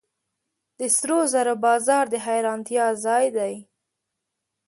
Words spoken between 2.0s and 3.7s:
د حیرانتیا ځای دی.